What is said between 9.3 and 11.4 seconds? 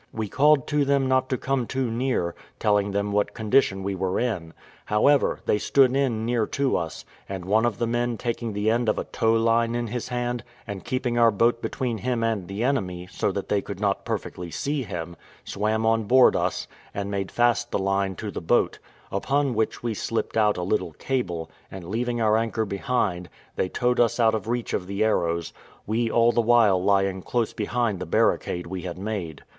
line in his hand, and keeping our